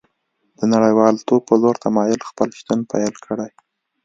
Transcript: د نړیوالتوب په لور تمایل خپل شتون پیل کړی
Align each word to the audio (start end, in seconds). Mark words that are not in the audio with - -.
د 0.57 0.59
نړیوالتوب 0.73 1.41
په 1.49 1.55
لور 1.61 1.75
تمایل 1.85 2.19
خپل 2.29 2.49
شتون 2.59 2.79
پیل 2.91 3.13
کړی 3.25 3.51